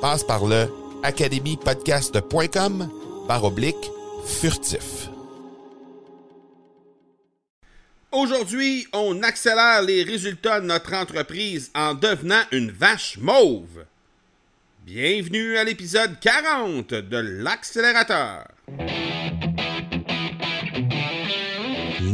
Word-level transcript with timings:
Passe 0.00 0.24
par 0.24 0.46
le 0.46 0.66
academypodcast.com 1.02 2.88
par 3.28 3.44
oblique 3.44 3.90
furtif. 4.26 5.08
Aujourd'hui, 8.10 8.86
on 8.92 9.22
accélère 9.22 9.82
les 9.82 10.02
résultats 10.02 10.60
de 10.60 10.66
notre 10.66 10.94
entreprise 10.94 11.70
en 11.74 11.94
devenant 11.94 12.40
une 12.50 12.70
vache 12.70 13.18
mauve. 13.18 13.84
Bienvenue 14.86 15.58
à 15.58 15.64
l'épisode 15.64 16.18
40 16.18 16.94
de 16.94 17.16
l'accélérateur. 17.18 18.48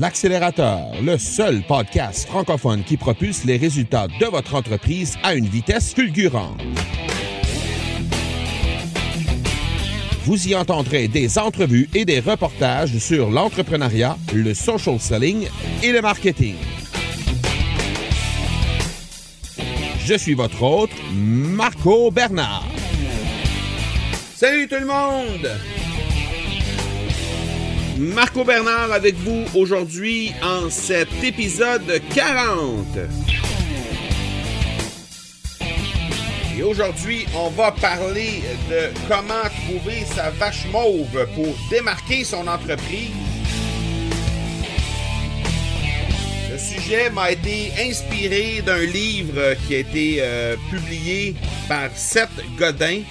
L'accélérateur, 0.00 0.81
le 1.03 1.17
seul 1.17 1.62
podcast 1.62 2.28
francophone 2.28 2.83
qui 2.84 2.97
propulse 2.97 3.45
les 3.45 3.56
résultats 3.56 4.09
de 4.21 4.27
votre 4.27 4.55
entreprise 4.55 5.17
à 5.23 5.34
une 5.34 5.47
vitesse 5.47 5.95
fulgurante. 5.95 6.61
Vous 10.27 10.48
y 10.48 10.56
entendrez 10.56 11.06
des 11.06 11.38
entrevues 11.38 11.88
et 11.94 12.05
des 12.05 12.19
reportages 12.19 12.98
sur 12.98 13.30
l'entrepreneuriat, 13.30 14.19
le 14.34 14.55
social 14.55 14.98
selling 14.98 15.46
et 15.84 15.92
le 15.92 16.00
marketing. 16.00 16.56
Je 20.04 20.14
suis 20.14 20.34
votre 20.34 20.60
hôte, 20.60 20.91
Marco 21.14 22.10
Bernard. 22.10 22.66
Salut 24.34 24.66
tout 24.66 24.80
le 24.80 24.86
monde! 24.86 25.48
Marco 27.97 28.42
Bernard 28.42 28.91
avec 28.91 29.15
vous 29.15 29.44
aujourd'hui 29.54 30.32
en 30.42 30.69
cet 30.70 31.22
épisode 31.22 32.03
40. 32.12 32.98
Et 36.59 36.62
aujourd'hui, 36.62 37.26
on 37.36 37.50
va 37.50 37.70
parler 37.70 38.42
de 38.70 38.88
comment 39.09 39.48
sa 40.15 40.31
vache 40.31 40.66
mauve 40.71 41.27
pour 41.34 41.54
démarquer 41.71 42.25
son 42.25 42.47
entreprise. 42.47 43.10
Le 46.50 46.59
sujet 46.59 47.10
m'a 47.10 47.32
été 47.32 47.72
inspiré 47.78 48.62
d'un 48.65 48.84
livre 48.84 49.54
qui 49.66 49.75
a 49.75 49.78
été 49.78 50.16
euh, 50.21 50.56
publié 50.71 51.34
par 51.69 51.91
Seth 51.97 52.31
Godin 52.56 53.03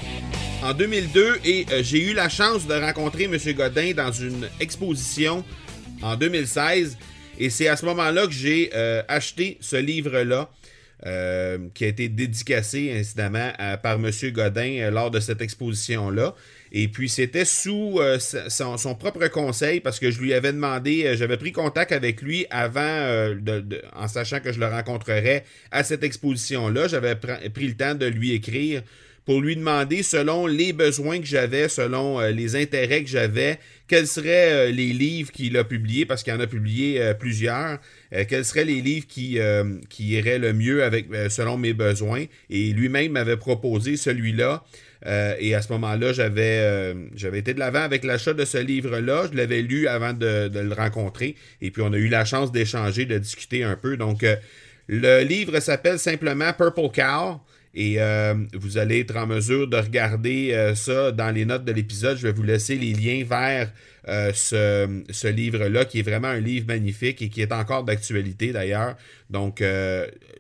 en 0.63 0.73
2002 0.73 1.41
et 1.43 1.65
euh, 1.71 1.83
j'ai 1.83 2.09
eu 2.09 2.13
la 2.13 2.29
chance 2.29 2.65
de 2.65 2.73
rencontrer 2.73 3.25
M. 3.25 3.37
Godin 3.53 3.91
dans 3.93 4.11
une 4.11 4.47
exposition 4.59 5.43
en 6.01 6.15
2016 6.15 6.97
et 7.37 7.49
c'est 7.49 7.67
à 7.67 7.75
ce 7.75 7.85
moment-là 7.85 8.27
que 8.27 8.33
j'ai 8.33 8.71
euh, 8.73 9.03
acheté 9.07 9.57
ce 9.59 9.75
livre-là. 9.75 10.49
Euh, 11.05 11.57
qui 11.73 11.83
a 11.83 11.87
été 11.87 12.07
dédicacé 12.07 12.97
incidemment 12.97 13.51
par 13.83 13.95
M. 13.95 14.09
Godin 14.31 14.89
lors 14.91 15.11
de 15.11 15.19
cette 15.19 15.41
exposition-là. 15.41 16.33
Et 16.71 16.87
puis 16.87 17.09
c'était 17.09 17.43
sous 17.43 17.99
son, 18.47 18.95
propre 18.95 19.27
conseil 19.27 19.81
parce 19.81 19.99
que 19.99 20.09
je 20.09 20.21
lui 20.21 20.33
avais 20.33 20.53
demandé, 20.53 21.13
j'avais 21.17 21.35
pris 21.35 21.51
contact 21.51 21.91
avec 21.91 22.21
lui 22.21 22.45
avant, 22.49 23.35
en 23.93 24.07
sachant 24.07 24.39
que 24.39 24.53
je 24.53 24.59
le 24.59 24.67
rencontrerais 24.67 25.43
à 25.69 25.83
cette 25.83 26.03
exposition-là. 26.03 26.87
J'avais 26.87 27.15
pris 27.15 27.67
le 27.67 27.75
temps 27.75 27.95
de 27.95 28.05
lui 28.05 28.31
écrire 28.31 28.81
pour 29.25 29.41
lui 29.41 29.55
demander, 29.55 30.03
selon 30.03 30.45
les 30.45 30.71
besoins 30.71 31.19
que 31.19 31.25
j'avais, 31.25 31.67
selon 31.67 32.19
euh, 32.19 32.29
les 32.29 32.55
intérêts 32.55 33.03
que 33.03 33.09
j'avais, 33.09 33.57
quels 33.87 34.05
seraient 34.05 34.69
euh, 34.69 34.71
les 34.71 34.93
livres 34.93 35.31
qu'il 35.31 35.57
a 35.57 35.63
publiés, 35.63 36.05
parce 36.05 36.21
qu'il 36.21 36.31
en 36.33 36.39
a 36.39 36.45
publié 36.45 37.01
euh, 37.01 37.13
plusieurs, 37.15 37.79
quels 38.29 38.45
seraient 38.45 38.65
les 38.65 38.81
livres 38.81 39.07
qui, 39.07 39.39
qui 39.89 40.07
iraient 40.09 40.39
le 40.39 40.53
mieux 40.53 40.83
avec, 40.83 41.07
selon 41.29 41.57
mes 41.57 41.73
besoins. 41.73 42.23
Et 42.49 42.71
lui-même 42.71 43.11
m'avait 43.11 43.35
proposé 43.35 43.97
celui-là. 43.97 44.63
et 45.05 45.53
à 45.53 45.61
ce 45.61 45.73
moment-là, 45.73 46.13
j'avais, 46.13 46.95
j'avais 47.13 47.39
été 47.39 47.53
de 47.53 47.59
l'avant 47.59 47.81
avec 47.81 48.05
l'achat 48.05 48.33
de 48.33 48.45
ce 48.45 48.57
livre-là. 48.57 49.27
Je 49.29 49.35
l'avais 49.35 49.61
lu 49.61 49.87
avant 49.87 50.13
de, 50.13 50.47
de, 50.47 50.59
le 50.59 50.73
rencontrer. 50.73 51.35
Et 51.61 51.71
puis, 51.71 51.81
on 51.81 51.91
a 51.91 51.97
eu 51.97 52.07
la 52.07 52.23
chance 52.23 52.53
d'échanger, 52.53 53.05
de 53.05 53.17
discuter 53.17 53.63
un 53.63 53.75
peu. 53.75 53.97
Donc, 53.97 54.23
le 54.87 55.23
livre 55.23 55.59
s'appelle 55.59 55.99
simplement 55.99 56.53
Purple 56.53 56.91
Cow. 56.93 57.41
Et 57.77 57.95
euh, 57.99 58.33
vous 58.53 58.77
allez 58.77 59.01
être 59.01 59.17
en 59.17 59.27
mesure 59.27 59.67
de 59.67 59.75
regarder 59.75 60.53
euh, 60.53 60.75
ça 60.75 61.11
dans 61.11 61.29
les 61.29 61.43
notes 61.43 61.65
de 61.65 61.73
l'épisode. 61.73 62.17
Je 62.17 62.27
vais 62.27 62.31
vous 62.31 62.43
laisser 62.43 62.77
les 62.77 62.93
liens 62.93 63.25
vers 63.25 63.69
euh, 64.07 64.31
ce, 64.33 65.27
livre-là, 65.27 65.83
qui 65.83 65.99
est 65.99 66.09
vraiment 66.09 66.29
un 66.29 66.39
livre 66.39 66.67
magnifique 66.67 67.21
et 67.21 67.27
qui 67.27 67.41
est 67.41 67.51
encore 67.51 67.83
d'actualité 67.83 68.53
d'ailleurs. 68.53 68.95
Donc, 69.29 69.61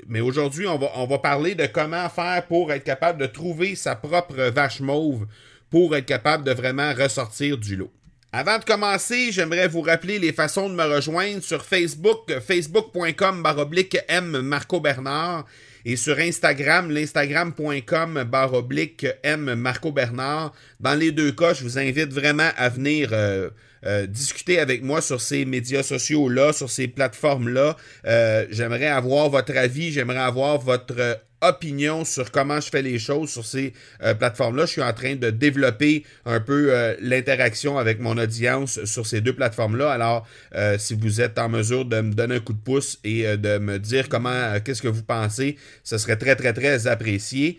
mais 0.07 0.21
aujourd'hui, 0.21 0.65
on 0.67 0.77
va, 0.77 0.91
on 0.95 1.07
va 1.07 1.17
parler 1.17 1.55
de 1.55 1.65
comment 1.65 2.07
faire 2.07 2.45
pour 2.47 2.71
être 2.71 2.85
capable 2.85 3.19
de 3.19 3.25
trouver 3.25 3.75
sa 3.75 3.95
propre 3.95 4.49
vache 4.51 4.79
mauve 4.79 5.27
pour 5.69 5.93
être 5.95 6.05
capable 6.05 6.45
de 6.45 6.51
vraiment 6.51 6.93
ressortir 6.93 7.57
du 7.57 7.75
lot. 7.75 7.91
Avant 8.31 8.59
de 8.59 8.63
commencer, 8.63 9.31
j'aimerais 9.31 9.67
vous 9.67 9.81
rappeler 9.81 10.19
les 10.19 10.31
façons 10.31 10.69
de 10.69 10.75
me 10.75 10.83
rejoindre 10.83 11.41
sur 11.41 11.65
Facebook, 11.65 12.31
facebook.com 12.45 13.41
baroblique 13.41 13.97
M 14.07 14.41
Marco 14.41 14.79
Bernard 14.79 15.45
et 15.85 15.95
sur 15.95 16.17
Instagram, 16.17 16.89
l'instagram.com 16.89 18.23
barre 18.23 18.53
oblique 18.53 19.05
M 19.21 19.53
Marco 19.53 19.91
Bernard. 19.91 20.51
Dans 20.79 20.95
les 20.95 21.11
deux 21.11 21.31
cas, 21.31 21.53
je 21.53 21.61
vous 21.61 21.77
invite 21.77 22.11
vraiment 22.11 22.49
à 22.57 22.69
venir 22.69 23.09
euh, 23.11 23.51
euh, 23.85 24.07
discuter 24.07 24.57
avec 24.57 24.81
moi 24.81 24.99
sur 24.99 25.21
ces 25.21 25.45
médias 25.45 25.83
sociaux-là, 25.83 26.53
sur 26.53 26.71
ces 26.71 26.87
plateformes-là. 26.87 27.77
Euh, 28.07 28.47
j'aimerais 28.49 28.87
avoir 28.87 29.29
votre 29.29 29.55
avis, 29.55 29.91
j'aimerais 29.91 30.17
avoir 30.17 30.57
votre 30.57 31.21
opinion 31.41 32.05
sur 32.05 32.31
comment 32.31 32.59
je 32.59 32.69
fais 32.69 32.81
les 32.81 32.99
choses 32.99 33.29
sur 33.29 33.45
ces 33.45 33.73
euh, 34.01 34.13
plateformes-là. 34.13 34.65
Je 34.65 34.71
suis 34.71 34.81
en 34.81 34.93
train 34.93 35.15
de 35.15 35.29
développer 35.29 36.03
un 36.25 36.39
peu 36.39 36.67
euh, 36.69 36.95
l'interaction 37.01 37.77
avec 37.77 37.99
mon 37.99 38.17
audience 38.17 38.83
sur 38.85 39.05
ces 39.05 39.21
deux 39.21 39.33
plateformes-là. 39.33 39.91
Alors, 39.91 40.27
euh, 40.55 40.77
si 40.77 40.93
vous 40.93 41.21
êtes 41.21 41.37
en 41.37 41.49
mesure 41.49 41.85
de 41.85 42.01
me 42.01 42.13
donner 42.13 42.35
un 42.35 42.39
coup 42.39 42.53
de 42.53 42.59
pouce 42.59 42.99
et 43.03 43.37
de 43.37 43.57
me 43.57 43.79
dire 43.79 44.09
comment, 44.09 44.59
qu'est-ce 44.63 44.81
que 44.81 44.87
vous 44.87 45.03
pensez, 45.03 45.57
ce 45.83 45.97
serait 45.97 46.17
très, 46.17 46.35
très, 46.35 46.53
très 46.53 46.87
apprécié. 46.87 47.57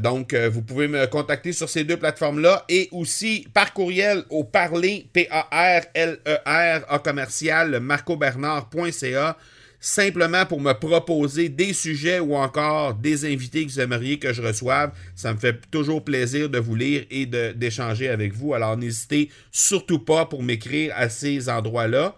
donc, 0.00 0.34
vous 0.34 0.62
pouvez 0.62 0.88
me 0.88 1.06
contacter 1.06 1.52
sur 1.52 1.68
ces 1.68 1.84
deux 1.84 1.96
plateformes-là 1.96 2.64
et 2.68 2.88
aussi 2.92 3.46
par 3.54 3.72
courriel 3.72 4.24
au 4.30 4.44
parler, 4.44 5.08
P-A-R-L-E-R, 5.12 6.84
A 6.88 6.98
commercial, 6.98 7.80
marcobernard.ca 7.80 9.36
simplement 9.80 10.44
pour 10.44 10.60
me 10.60 10.72
proposer 10.72 11.48
des 11.48 11.72
sujets 11.72 12.18
ou 12.18 12.34
encore 12.36 12.94
des 12.94 13.24
invités 13.24 13.64
que 13.64 13.70
vous 13.70 13.80
aimeriez 13.80 14.18
que 14.18 14.32
je 14.32 14.42
reçoive. 14.42 14.92
Ça 15.14 15.32
me 15.32 15.38
fait 15.38 15.60
toujours 15.70 16.04
plaisir 16.04 16.48
de 16.48 16.58
vous 16.58 16.74
lire 16.74 17.04
et 17.10 17.26
d'échanger 17.26 18.08
avec 18.08 18.34
vous. 18.34 18.54
Alors 18.54 18.76
n'hésitez 18.76 19.30
surtout 19.52 20.00
pas 20.00 20.26
pour 20.26 20.42
m'écrire 20.42 20.92
à 20.96 21.08
ces 21.08 21.48
endroits-là. 21.48 22.16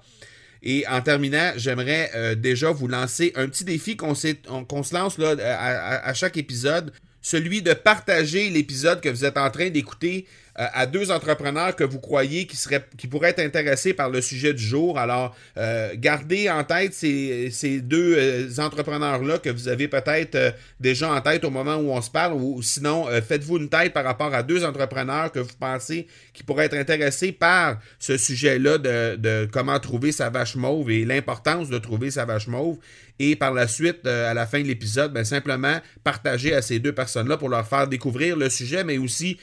Et 0.62 0.86
en 0.88 1.00
terminant, 1.00 1.52
j'aimerais 1.56 2.10
euh, 2.14 2.34
déjà 2.34 2.70
vous 2.70 2.86
lancer 2.86 3.32
un 3.34 3.48
petit 3.48 3.64
défi 3.64 3.96
qu'on 3.96 4.14
se 4.14 4.94
lance 4.94 5.18
à, 5.18 6.14
chaque 6.14 6.36
épisode, 6.36 6.92
celui 7.22 7.62
de 7.62 7.72
partager 7.72 8.50
l'épisode 8.50 9.00
que 9.00 9.08
vous 9.08 9.24
êtes 9.24 9.38
en 9.38 9.50
train 9.50 9.70
d'écouter 9.70 10.26
euh, 10.60 10.66
à 10.74 10.84
deux 10.84 11.10
entrepreneurs 11.10 11.74
que 11.74 11.84
vous 11.84 12.00
croyez 12.00 12.46
qui, 12.46 12.54
seraient, 12.54 12.84
qui 12.98 13.06
pourraient 13.06 13.30
être 13.30 13.40
intéressés 13.40 13.94
par 13.94 14.10
le 14.10 14.20
sujet 14.20 14.52
du 14.52 14.62
jour. 14.62 14.98
Alors, 14.98 15.34
euh, 15.56 15.92
gardez 15.96 16.50
en 16.50 16.64
tête 16.64 16.92
ces, 16.92 17.80
deux 17.82 18.14
euh, 18.18 18.48
entrepreneurs-là 18.58 19.38
que 19.38 19.48
vous 19.48 19.68
avez 19.68 19.88
peut-être 19.88 20.54
déjà 20.78 21.10
en 21.12 21.20
tête 21.22 21.44
au 21.44 21.50
moment 21.50 21.76
où 21.76 21.90
on 21.90 22.02
se 22.02 22.10
parle, 22.10 22.34
ou 22.34 22.60
sinon, 22.62 23.06
faites-vous 23.26 23.56
une 23.56 23.68
tête 23.70 23.94
par 23.94 24.04
rapport 24.04 24.34
à 24.34 24.42
deux 24.42 24.64
entrepreneurs 24.64 25.32
que 25.32 25.38
vous 25.38 25.56
pensez 25.58 26.06
qui 26.34 26.42
pourraient 26.42 26.66
être 26.66 26.74
intéressés 26.74 27.32
par 27.32 27.78
ce 27.98 28.18
sujet-là 28.18 28.78
de 28.78 29.48
comment 29.50 29.78
trouver 29.80 30.12
sa 30.12 30.28
vache 30.28 30.56
mauve 30.56 30.90
et 30.90 31.04
l'importance 31.04 31.70
de 31.70 31.78
trouver 31.78 32.10
sa 32.10 32.26
vache 32.26 32.48
mauve 32.48 32.76
et 33.20 33.37
par 33.37 33.52
la 33.52 33.69
suite, 33.69 34.05
à 34.06 34.34
la 34.34 34.46
fin 34.46 34.61
de 34.61 34.67
l'épisode, 34.67 35.12
ben, 35.12 35.25
simplement 35.25 35.78
partager 36.02 36.55
à 36.55 36.62
ces 36.62 36.81
deux 36.81 36.93
personnes-là 36.93 37.37
pour 37.37 37.49
leur 37.49 37.69
faire 37.69 37.87
découvrir 37.87 38.37
le 38.37 38.50
sujet, 38.50 38.82
mais 38.82 38.99
aussi 38.99 39.38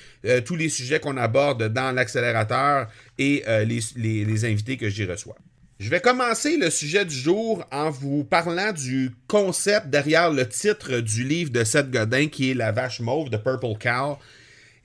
tous 0.46 0.56
les 0.56 0.68
sujets 0.68 1.00
qu'on 1.00 1.16
aborde 1.16 1.72
dans 1.72 1.94
l'accélérateur 1.94 2.88
et 3.18 3.44
euh, 3.48 3.66
les, 3.66 4.46
invités 4.46 4.78
que 4.78 4.90
j'y 4.90 5.06
reçois. 5.06 5.36
Je 5.80 5.90
vais 5.90 6.00
commencer 6.00 6.58
le 6.58 6.70
sujet 6.70 7.06
du 7.06 7.16
jour 7.16 7.64
en 7.72 7.90
vous 7.92 8.24
parlant 8.24 8.72
du 8.72 9.12
concept 9.28 9.88
derrière 9.90 10.32
le 10.32 10.48
titre 10.48 11.00
du 11.00 11.24
livre 11.24 11.52
de 11.52 11.64
Seth 11.64 11.92
Godin 11.92 12.28
qui 12.28 12.52
est 12.52 12.54
La 12.56 12.72
vache 12.72 13.00
mauve 13.00 13.30
de 13.30 13.38
Purple 13.38 13.78
Cow. 13.80 14.18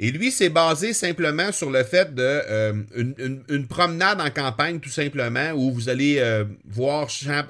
Et 0.05 0.11
lui, 0.11 0.33
c'est 0.33 0.49
basé 0.49 0.95
simplement 0.95 1.53
sur 1.53 1.71
le 1.71 1.85
fait 1.85 2.13
de 2.13 2.23
euh, 2.23 2.73
une, 2.97 3.67
promenade 3.69 4.21
en 4.21 4.31
campagne, 4.31 4.81
tout 4.81 4.91
simplement, 4.91 5.53
où 5.53 5.71
vous 5.71 5.89
allez 5.89 6.17
euh, 6.19 6.45
voir 6.69 7.09
champ, 7.09 7.45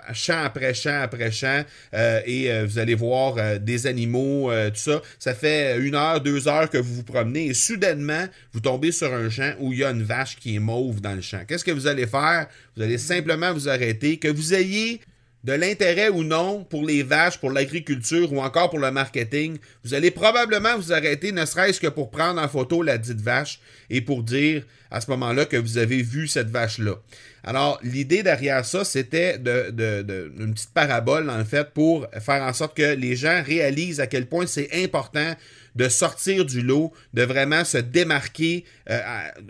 après 0.45 0.75
champ 0.75 1.01
après 1.01 1.33
champ, 1.33 1.65
euh, 1.95 2.21
et 2.27 2.63
vous 2.65 2.79
allez 2.79 2.95
voir 2.95 3.59
des 3.59 3.87
animaux, 3.87 4.51
tout 4.69 4.77
ça. 4.77 5.01
Ça 5.19 5.33
fait 5.33 5.79
une 5.79 5.95
heure, 5.95 6.21
deux 6.21 6.47
heures 6.47 6.69
que 6.69 6.77
vous 6.77 6.97
vous 6.97 7.05
promenez, 7.05 7.47
et 7.47 7.55
soudainement, 7.55 8.27
vous 8.53 8.61
tombez 8.61 8.93
sur 8.93 9.15
un 9.15 9.31
champ 9.31 9.55
où 9.59 9.73
il 9.73 9.79
y 9.79 9.85
a 9.85 9.91
une 9.91 10.03
vache 10.03 10.37
qui 10.37 10.57
est 10.57 10.59
mauve 10.59 11.01
dans 11.01 11.15
le 11.15 11.23
champ. 11.23 11.41
Qu'est-ce 11.49 11.65
que 11.65 11.71
vous 11.71 11.87
allez 11.87 12.07
faire? 12.07 12.49
Vous 12.77 12.83
allez 12.83 12.99
simplement 12.99 13.55
vous 13.55 13.71
arrêter, 13.71 14.19
que 14.19 14.29
vous 14.29 14.53
ayez 14.53 15.01
de 15.45 15.53
l'intérêt 15.53 16.09
ou 16.09 16.23
non 16.23 16.65
pour 16.65 16.87
les 16.87 17.03
vaches, 17.03 17.39
pour 17.39 17.51
l'agriculture 17.51 18.33
ou 18.33 18.41
encore 18.41 18.71
pour 18.71 18.79
le 18.79 18.91
marketing, 18.91 19.59
vous 19.85 19.95
allez 19.95 20.11
probablement 20.11 20.77
vous 20.77 20.93
arrêter, 20.93 21.33
ne 21.33 21.45
serait-ce 21.45 21.81
que 21.81 21.89
pour 21.89 22.11
prendre 22.11 22.41
en 22.41 22.49
photo 22.49 22.83
la 22.83 22.99
dite 22.99 23.21
vache 23.21 23.61
et 23.91 24.01
pour 24.01 24.23
dire 24.23 24.65
à 24.93 25.01
ce 25.01 25.11
moment-là 25.11 25.47
que 25.47 25.57
vous 25.57 25.79
avez 25.79 26.03
vu 26.03 26.29
cette 26.29 26.51
vache-là. 26.51 26.97
Alors, 27.45 27.81
l'idée 27.83 28.23
derrière 28.23 28.65
ça, 28.65 28.85
c'était 28.85 29.39
de, 29.39 29.71
de, 29.71 30.33
une 30.39 30.55
petite 30.55 30.73
parabole, 30.73 31.29
en 31.31 31.45
fait, 31.45 31.71
pour 31.71 32.07
faire 32.21 32.43
en 32.43 32.53
sorte 32.53 32.77
que 32.77 32.95
les 32.95 33.17
gens 33.17 33.43
réalisent 33.45 34.01
à 34.01 34.07
quel 34.07 34.27
point 34.27 34.47
c'est 34.47 34.69
important 34.85 35.35
de 35.75 35.89
sortir 35.89 36.45
du 36.45 36.61
lot, 36.61 36.93
de 37.15 37.23
vraiment 37.23 37.65
se 37.65 37.79
démarquer 37.79 38.65
euh, 38.91 39.01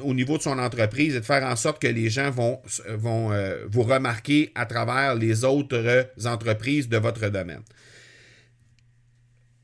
au 0.01 0.15
niveau 0.15 0.39
de 0.39 0.43
son 0.43 0.59
entreprise 0.59 1.17
et 1.17 1.21
de 1.21 1.25
faire 1.25 1.43
en 1.45 1.57
sorte 1.57 1.83
que 1.83 1.89
les 1.89 2.09
gens 2.09 2.31
vont, 2.31 2.61
vont 2.89 3.33
euh, 3.33 3.65
vous 3.69 3.83
remarquer 3.83 4.53
à 4.55 4.65
travers 4.65 5.17
les 5.17 5.45
autres 5.45 6.07
entreprises 6.25 6.89
de 6.89 6.97
votre 6.97 7.29
domaine. 7.29 7.63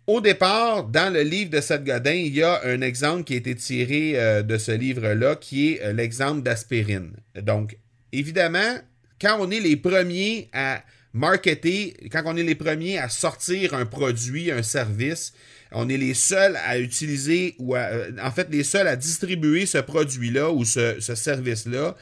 Au 0.09 0.23
départ, 0.23 0.85
dans 0.85 1.13
le 1.13 1.21
livre 1.21 1.51
de 1.51 1.61
Seth 1.61 1.85
Godin, 1.85 2.15
il 2.15 2.35
y 2.35 2.43
a 2.43 2.63
un 2.65 2.81
exemple 2.81 3.25
qui 3.25 3.35
a 3.35 3.37
été 3.37 3.55
tiré 3.55 4.13
euh, 4.15 4.43
de 4.43 4.57
ce 4.57 4.73
livre-là, 4.73 5.37
qui 5.37 5.75
est 5.75 5.93
l'exemple 5.93 6.41
d'aspirine. 6.41 7.13
Donc, 7.43 7.77
évidemment, 8.11 8.79
quand 9.21 9.37
on 9.39 9.51
est 9.51 9.61
les 9.61 9.77
premiers 9.77 10.49
à 10.55 10.83
marketer, 11.13 11.95
quand 12.11 12.23
on 12.25 12.39
est 12.39 12.43
les 12.43 12.55
premiers 12.55 12.97
à 12.97 13.11
sortir 13.11 13.75
un 13.75 13.85
produit, 13.85 14.51
un 14.51 14.63
service, 14.63 15.35
on 15.73 15.91
est 15.91 15.99
les 15.99 16.15
seuls 16.15 16.57
à 16.65 16.79
utiliser 16.79 17.55
ou 17.59 17.77
euh, 17.77 18.11
en 18.23 18.31
fait 18.31 18.49
les 18.51 18.65
seuls 18.65 18.89
à 18.89 18.97
distribuer 18.97 19.67
ce 19.67 19.77
produit-là 19.77 20.51
ou 20.51 20.65
ce 20.65 20.99
service-là 21.01 21.97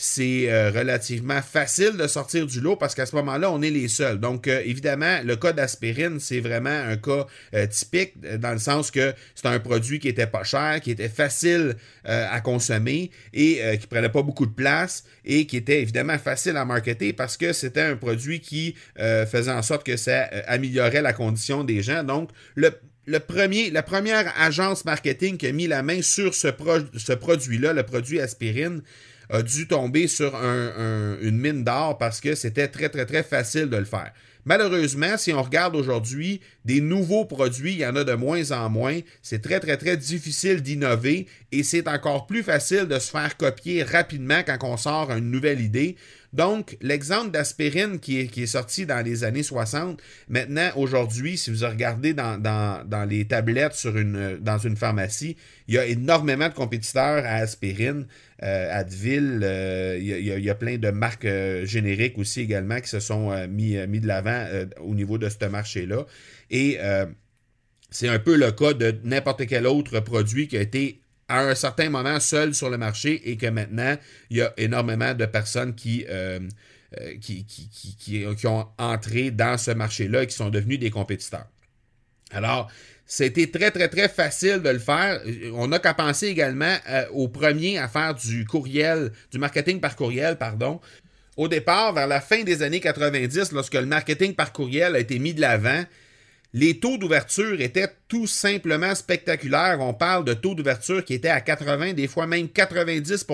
c'est 0.00 0.48
euh, 0.48 0.70
relativement 0.70 1.42
facile 1.42 1.96
de 1.96 2.06
sortir 2.06 2.46
du 2.46 2.60
lot 2.60 2.76
parce 2.76 2.94
qu'à 2.94 3.04
ce 3.04 3.16
moment-là, 3.16 3.50
on 3.50 3.60
est 3.62 3.70
les 3.70 3.88
seuls. 3.88 4.20
Donc, 4.20 4.46
euh, 4.46 4.62
évidemment, 4.64 5.18
le 5.24 5.34
cas 5.34 5.52
d'aspirine, 5.52 6.20
c'est 6.20 6.38
vraiment 6.38 6.70
un 6.70 6.96
cas 6.96 7.26
euh, 7.52 7.66
typique 7.66 8.14
dans 8.20 8.52
le 8.52 8.58
sens 8.58 8.92
que 8.92 9.12
c'est 9.34 9.48
un 9.48 9.58
produit 9.58 9.98
qui 9.98 10.06
était 10.06 10.28
pas 10.28 10.44
cher, 10.44 10.80
qui 10.80 10.92
était 10.92 11.08
facile 11.08 11.74
à 12.04 12.40
consommer 12.40 13.10
et 13.34 13.60
qui 13.78 13.86
prenait 13.86 14.08
pas 14.08 14.22
beaucoup 14.22 14.46
de 14.46 14.52
place 14.52 15.04
et 15.26 15.46
qui 15.46 15.58
était 15.58 15.82
évidemment 15.82 16.16
facile 16.16 16.56
à 16.56 16.64
marketer 16.64 17.12
parce 17.12 17.36
que 17.36 17.52
c'était 17.52 17.82
un 17.82 17.96
produit 17.96 18.40
qui 18.40 18.74
faisait 18.96 19.50
en 19.50 19.60
sorte 19.60 19.84
que 19.84 19.96
ça 19.96 20.22
améliorait 20.46 21.02
la 21.02 21.12
condition 21.12 21.64
des 21.64 21.82
gens. 21.82 22.04
Donc, 22.04 22.30
le, 22.54 22.70
le 23.04 23.20
premier, 23.20 23.70
la 23.70 23.82
première 23.82 24.32
agence 24.40 24.84
marketing 24.84 25.36
qui 25.36 25.48
a 25.48 25.52
mis 25.52 25.66
la 25.66 25.82
main 25.82 26.00
sur 26.00 26.34
ce, 26.34 26.48
ce 26.96 27.12
produit-là, 27.12 27.74
le 27.74 27.82
produit 27.82 28.20
aspirine, 28.20 28.82
a 29.30 29.42
dû 29.42 29.66
tomber 29.66 30.08
sur 30.08 30.34
une 30.34 31.38
mine 31.38 31.64
d'or 31.64 31.98
parce 31.98 32.20
que 32.20 32.34
c'était 32.34 32.68
très, 32.68 32.88
très, 32.88 33.06
très 33.06 33.22
facile 33.22 33.66
de 33.66 33.76
le 33.76 33.84
faire. 33.84 34.12
Malheureusement, 34.48 35.18
si 35.18 35.30
on 35.34 35.42
regarde 35.42 35.76
aujourd'hui 35.76 36.40
des 36.64 36.80
nouveaux 36.80 37.26
produits, 37.26 37.72
il 37.72 37.80
y 37.80 37.86
en 37.86 37.96
a 37.96 38.04
de 38.04 38.14
moins 38.14 38.50
en 38.52 38.70
moins. 38.70 38.98
C'est 39.20 39.42
très, 39.42 39.60
très, 39.60 39.76
très 39.76 39.98
difficile 39.98 40.62
d'innover 40.62 41.26
et 41.52 41.62
c'est 41.62 41.86
encore 41.86 42.26
plus 42.26 42.42
facile 42.42 42.86
de 42.86 42.98
se 42.98 43.10
faire 43.10 43.36
copier 43.36 43.82
rapidement 43.82 44.40
quand 44.46 44.56
on 44.62 44.78
sort 44.78 45.10
une 45.10 45.30
nouvelle 45.30 45.60
idée. 45.60 45.96
Donc, 46.32 46.76
l'exemple 46.82 47.30
d'aspirine 47.30 48.00
qui 48.00 48.18
est, 48.20 48.46
sorti 48.46 48.84
dans 48.84 49.04
les 49.04 49.24
années 49.24 49.42
60, 49.42 50.00
maintenant, 50.28 50.68
aujourd'hui, 50.76 51.38
si 51.38 51.50
vous 51.50 51.66
regardez 51.66 52.12
dans, 52.12 53.06
les 53.08 53.26
tablettes 53.26 53.86
dans 54.40 54.58
une 54.58 54.76
pharmacie, 54.76 55.36
il 55.68 55.74
y 55.74 55.78
a 55.78 55.86
énormément 55.86 56.48
de 56.48 56.54
compétiteurs 56.54 57.24
à 57.24 57.36
aspirine. 57.36 58.06
Euh, 58.42 58.68
Advil, 58.78 59.40
euh, 59.42 59.98
il, 59.98 60.44
y 60.44 60.50
a, 60.50 60.54
plein 60.54 60.76
de 60.76 60.90
marques 60.90 61.24
euh, 61.24 61.64
génériques 61.64 62.18
aussi 62.18 62.42
également 62.42 62.78
qui 62.80 62.88
se 62.88 63.00
sont 63.00 63.48
mis, 63.48 63.76
mis 63.86 64.00
de 64.00 64.06
l'avant 64.06 64.46
au 64.80 64.94
niveau 64.94 65.18
de 65.18 65.28
ce 65.28 65.46
marché-là. 65.46 66.04
Et 66.50 66.78
c'est 67.90 68.08
un 68.08 68.18
peu 68.18 68.36
le 68.36 68.52
cas 68.52 68.74
de 68.74 68.94
n'importe 69.04 69.46
quel 69.46 69.66
autre 69.66 70.00
produit 70.00 70.46
qui 70.46 70.58
a 70.58 70.60
été 70.60 71.00
à 71.28 71.40
un 71.40 71.54
certain 71.54 71.90
moment 71.90 72.18
seul 72.20 72.54
sur 72.54 72.70
le 72.70 72.78
marché 72.78 73.30
et 73.30 73.36
que 73.36 73.46
maintenant, 73.46 73.96
il 74.30 74.38
y 74.38 74.42
a 74.42 74.52
énormément 74.56 75.14
de 75.14 75.26
personnes 75.26 75.74
qui, 75.74 76.04
euh, 76.08 76.40
euh, 77.00 77.14
qui, 77.20 77.44
qui, 77.44 77.96
qui, 77.96 78.46
ont 78.46 78.66
entré 78.78 79.30
dans 79.30 79.58
ce 79.58 79.70
marché-là 79.70 80.22
et 80.22 80.26
qui 80.26 80.34
sont 80.34 80.48
devenus 80.48 80.78
des 80.78 80.90
compétiteurs. 80.90 81.46
Alors, 82.32 82.70
c'était 83.04 83.46
très, 83.46 83.70
très, 83.70 83.88
très 83.88 84.08
facile 84.08 84.60
de 84.62 84.70
le 84.70 84.78
faire. 84.78 85.20
On 85.54 85.68
n'a 85.68 85.78
qu'à 85.78 85.94
penser 85.94 86.28
également 86.28 86.76
euh, 86.88 87.06
aux 87.12 87.28
premiers 87.28 87.78
à 87.78 87.88
faire 87.88 88.14
du 88.14 88.44
courriel, 88.44 89.12
du 89.30 89.38
marketing 89.38 89.80
par 89.80 89.96
courriel, 89.96 90.36
pardon. 90.36 90.80
Au 91.36 91.46
départ, 91.46 91.92
vers 91.92 92.06
la 92.06 92.20
fin 92.20 92.42
des 92.42 92.62
années 92.62 92.80
90, 92.80 93.52
lorsque 93.52 93.74
le 93.74 93.86
marketing 93.86 94.34
par 94.34 94.52
courriel 94.52 94.96
a 94.96 94.98
été 94.98 95.18
mis 95.18 95.34
de 95.34 95.40
l'avant, 95.40 95.84
les 96.54 96.80
taux 96.80 96.96
d'ouverture 96.96 97.60
étaient 97.60 97.92
tout 98.08 98.26
simplement 98.26 98.94
spectaculaires. 98.94 99.78
On 99.80 99.92
parle 99.92 100.24
de 100.24 100.34
taux 100.34 100.54
d'ouverture 100.54 101.04
qui 101.04 101.14
étaient 101.14 101.28
à 101.28 101.40
80, 101.40 101.92
des 101.92 102.08
fois 102.08 102.26
même 102.26 102.48
90 102.48 103.26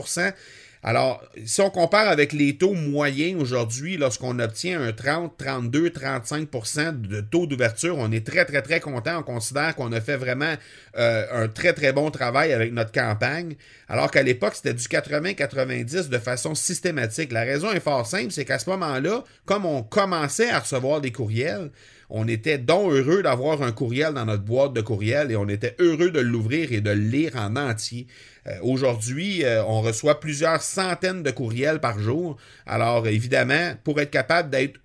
alors, 0.86 1.22
si 1.46 1.62
on 1.62 1.70
compare 1.70 2.08
avec 2.08 2.34
les 2.34 2.58
taux 2.58 2.74
moyens 2.74 3.40
aujourd'hui, 3.40 3.96
lorsqu'on 3.96 4.38
obtient 4.38 4.82
un 4.82 4.92
30, 4.92 5.32
32, 5.38 5.88
35% 5.88 7.00
de 7.00 7.22
taux 7.22 7.46
d'ouverture, 7.46 7.96
on 7.98 8.12
est 8.12 8.26
très, 8.26 8.44
très, 8.44 8.60
très 8.60 8.80
content. 8.80 9.20
On 9.20 9.22
considère 9.22 9.74
qu'on 9.76 9.92
a 9.92 10.02
fait 10.02 10.18
vraiment 10.18 10.52
euh, 10.98 11.44
un 11.44 11.48
très, 11.48 11.72
très 11.72 11.94
bon 11.94 12.10
travail 12.10 12.52
avec 12.52 12.74
notre 12.74 12.92
campagne. 12.92 13.56
Alors 13.88 14.10
qu'à 14.10 14.22
l'époque, 14.22 14.56
c'était 14.56 14.74
du 14.74 14.84
80-90 14.84 16.10
de 16.10 16.18
façon 16.18 16.54
systématique. 16.54 17.32
La 17.32 17.44
raison 17.44 17.72
est 17.72 17.80
fort 17.80 18.06
simple, 18.06 18.30
c'est 18.30 18.44
qu'à 18.44 18.58
ce 18.58 18.68
moment-là, 18.68 19.24
comme 19.46 19.64
on 19.64 19.82
commençait 19.82 20.50
à 20.50 20.58
recevoir 20.58 21.00
des 21.00 21.12
courriels, 21.12 21.70
on 22.10 22.28
était 22.28 22.58
donc 22.58 22.92
heureux 22.92 23.22
d'avoir 23.22 23.62
un 23.62 23.72
courriel 23.72 24.12
dans 24.12 24.26
notre 24.26 24.44
boîte 24.44 24.74
de 24.74 24.82
courriel 24.82 25.32
et 25.32 25.36
on 25.36 25.48
était 25.48 25.74
heureux 25.78 26.10
de 26.10 26.20
l'ouvrir 26.20 26.72
et 26.72 26.80
de 26.80 26.90
le 26.90 27.00
lire 27.00 27.32
en 27.36 27.56
entier. 27.56 28.06
Euh, 28.46 28.58
aujourd'hui, 28.62 29.44
euh, 29.44 29.64
on 29.64 29.80
reçoit 29.80 30.20
plusieurs 30.20 30.62
centaines 30.62 31.22
de 31.22 31.30
courriels 31.30 31.80
par 31.80 31.98
jour. 31.98 32.36
Alors, 32.66 33.06
évidemment, 33.06 33.74
pour 33.84 34.00
être 34.00 34.10
capable 34.10 34.50
d'être 34.50 34.78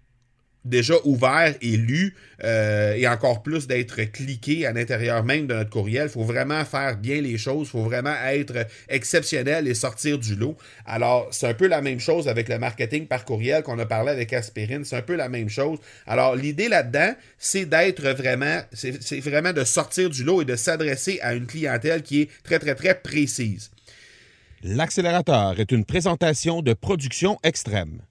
déjà 0.70 0.96
ouvert 1.04 1.54
et 1.62 1.78
lu 1.78 2.16
euh, 2.44 2.94
et 2.94 3.08
encore 3.08 3.44
plus 3.44 3.68
d'être 3.68 4.02
cliqué 4.12 4.66
à 4.66 4.72
l'intérieur 4.72 5.24
même 5.24 5.48
de 5.48 5.54
notre 5.54 5.70
courriel. 5.70 6.06
Il 6.06 6.12
faut 6.12 6.24
vraiment 6.24 6.64
faire 6.64 6.98
bien 6.98 7.22
les 7.22 7.38
choses, 7.38 7.68
il 7.68 7.72
faut 7.72 7.84
vraiment 7.84 8.16
être 8.26 8.66
exceptionnel 8.88 9.68
et 9.68 9.74
sortir 9.74 10.18
du 10.18 10.36
lot. 10.36 10.56
Alors, 10.86 11.28
c'est 11.32 11.48
un 11.48 11.54
peu 11.54 11.68
la 11.68 11.82
même 11.82 12.00
chose 12.00 12.28
avec 12.28 12.48
le 12.48 12.60
marketing 12.60 13.08
par 13.08 13.26
courriel 13.26 13.64
qu'on 13.64 13.80
a 13.80 13.86
parlé 13.86 14.12
avec 14.12 14.32
Aspirine, 14.32 14.86
c'est 14.86 14.98
un 14.98 15.02
peu 15.02 15.16
la 15.16 15.28
même 15.28 15.50
chose. 15.50 15.80
Alors, 16.08 16.36
l'idée 16.36 16.70
là-dedans, 16.70 17.14
c'est 17.38 17.66
d'être 17.66 18.10
vraiment, 18.12 18.62
c'est 18.72 19.20
vraiment 19.20 19.54
de 19.54 19.64
sortir 19.64 20.10
du 20.10 20.24
lot 20.24 20.42
et 20.42 20.46
de 20.46 20.56
s'adresser 20.56 21.20
à 21.22 21.34
une 21.34 21.46
clientèle 21.46 22.04
qui 22.04 22.22
est 22.22 22.30
très, 22.44 22.60
très, 22.60 22.76
très 22.76 22.96
précise. 22.96 23.72
L'accélérateur 24.64 25.60
est 25.60 25.72
une 25.72 25.86
présentation 25.86 26.62
de 26.62 26.74
production 26.74 27.38
extrême. 27.44 28.02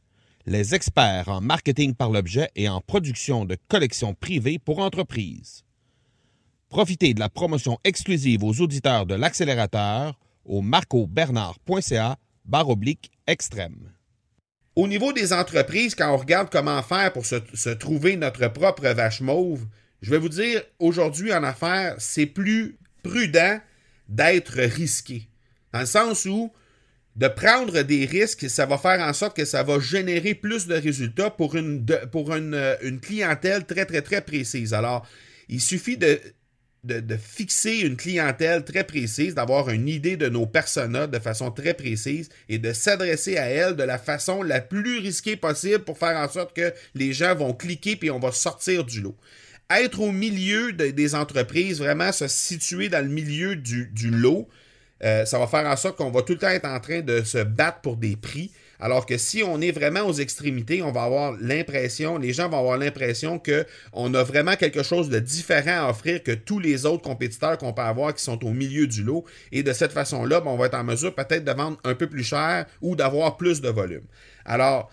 Les 0.49 0.75
experts 0.75 1.28
en 1.28 1.40
marketing 1.40 1.95
par 1.95 2.11
l'objet 2.11 2.50
et 2.57 2.69
en 2.69 2.81
production 2.81 3.45
de 3.45 3.57
collections 3.69 4.14
privées 4.14 4.59
pour 4.59 4.78
entreprises. 4.78 5.64
Profitez 6.71 7.14
de 7.14 7.21
la 7.21 7.28
promotion 7.28 7.78
exclusive 7.85 8.43
aux 8.45 8.61
auditeurs 8.61 9.07
de 9.07 9.14
l'accélérateur 9.14 10.19
au 10.45 10.62
marcobernard.ca 10.62 12.17
oblique 12.52 13.11
extrême. 13.26 13.93
Au 14.75 14.88
niveau 14.88 15.12
des 15.12 15.33
entreprises, 15.33 15.95
quand 15.95 16.12
on 16.12 16.17
regarde 16.17 16.49
comment 16.50 16.83
faire 16.83 17.12
pour 17.12 17.26
se, 17.26 17.37
se 17.52 17.71
trouver 17.71 18.17
notre 18.17 18.49
propre 18.49 18.88
vache 18.88 19.21
mauve, 19.21 19.67
je 20.00 20.11
vais 20.11 20.19
vous 20.19 20.28
dire, 20.28 20.62
aujourd'hui 20.78 21.33
en 21.33 21.43
affaires, 21.43 21.97
c'est 21.99 22.26
plus 22.26 22.78
prudent 23.02 23.61
d'être 24.09 24.61
risqué. 24.62 25.28
Dans 25.73 25.81
le 25.81 25.87
sens 25.87 26.25
où 26.25 26.50
de 27.19 27.27
prendre 27.27 27.83
des 27.83 28.07
risques, 28.07 28.49
ça 28.49 28.65
va 28.65 28.79
faire 28.79 29.01
en 29.01 29.13
sorte 29.13 29.37
que 29.37 29.45
ça 29.45 29.65
va 29.65 29.81
générer 29.81 30.35
plus 30.35 30.69
de 30.69 30.75
résultats 30.77 31.31
pour 31.31 31.57
une, 31.57 31.85
une 32.83 33.01
clientèle 33.01 33.67
très, 33.67 33.87
très, 33.87 34.03
très 34.03 34.21
précise. 34.21 34.73
Alors, 34.73 35.05
il 35.49 35.61
suffit 35.61 35.97
de, 35.97 36.21
fixer 37.21 37.81
une 37.81 37.97
clientèle 37.97 38.65
très 38.65 38.85
précise, 38.85 39.35
d'avoir 39.35 39.69
une 39.71 39.89
idée 39.89 40.17
de 40.17 40.29
nos 40.29 40.47
personas 40.47 41.09
de 41.09 41.19
façon 41.19 41.51
très 41.51 41.75
précise 41.75 42.29
et 42.49 42.59
de 42.59 42.73
s'adresser 42.73 43.37
à 43.37 43.47
elles 43.47 43.75
de 43.75 43.83
la 43.83 43.99
façon 43.99 44.45
la 44.45 44.61
plus 44.61 45.01
risquée 45.01 45.37
possible 45.37 45.81
pour 45.81 45.99
faire 45.99 46.17
en 46.17 46.29
sorte 46.29 46.55
que 46.55 46.73
les 46.95 47.13
gens 47.13 47.35
vont 47.35 47.53
cliquer 47.53 47.97
puis 47.97 48.13
on 48.13 48.21
va 48.21 48.31
sortir 48.31 48.85
du 48.85 49.01
lot. 49.01 49.17
Être 49.71 50.01
au 50.01 50.13
milieu 50.13 50.73
de, 50.73 50.91
des 50.93 51.17
entreprises, 51.17 51.81
vraiment 51.81 52.13
se 52.13 52.29
situer 52.29 52.89
dans 52.89 53.05
le 53.05 53.11
milieu 53.11 53.57
du 53.57 54.11
lot, 54.11 54.49
euh, 55.05 55.25
ça 55.25 55.38
va 55.38 55.47
faire 55.47 55.67
en 55.67 55.76
sorte 55.76 55.97
qu'on 55.97 56.11
va 56.11 56.23
tout 56.23 56.33
le 56.33 56.38
temps 56.38 56.49
être 56.49 56.67
en 56.67 56.81
train 56.81 57.00
de 57.00 57.23
se 57.23 57.38
battre 57.38 57.81
pour 57.81 57.97
des 57.97 58.17
prix. 58.17 58.50
Alors 58.81 59.07
que 59.07 59.19
si 59.19 59.43
on 59.43 59.61
est 59.61 59.73
vraiment 59.73 60.02
aux 60.02 60.12
extrémités, 60.12 60.83
on 60.83 60.93
va 60.93 61.02
avoir 61.02 61.35
l'impression, 61.40 62.17
les 62.17 62.33
gens 62.33 62.49
vont 62.49 62.61
avoir 62.61 62.78
l'impression 62.78 63.40
qu'on 63.40 64.14
a 64.14 64.23
vraiment 64.23 64.55
quelque 64.55 64.85
chose 64.85 65.09
de 65.09 65.19
différent 65.19 65.87
à 65.87 65.90
offrir 65.90 66.23
que 66.23 66.31
tous 66.31 66.61
les 66.61 66.87
autres 66.87 67.02
compétiteurs 67.02 67.59
qu'on 67.59 67.73
peut 67.73 67.83
avoir 67.83 68.14
qui 68.14 68.23
sont 68.23 68.45
au 68.45 68.50
milieu 68.50 68.87
du 68.87 69.02
lot. 69.02 69.25
Et 69.50 69.64
de 69.64 69.73
cette 69.73 69.93
façon-là, 69.93 70.40
ben, 70.40 70.50
on 70.50 70.57
va 70.57 70.67
être 70.67 70.76
en 70.76 70.85
mesure 70.85 71.12
peut-être 71.12 71.45
de 71.45 71.52
vendre 71.52 71.76
un 71.83 71.95
peu 71.97 72.07
plus 72.07 72.23
cher 72.23 72.67
ou 72.81 72.95
d'avoir 72.95 73.37
plus 73.37 73.61
de 73.61 73.69
volume. 73.69 74.05
Alors, 74.45 74.90